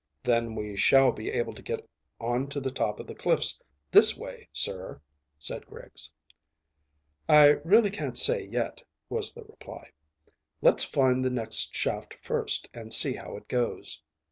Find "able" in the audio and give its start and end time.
1.29-1.53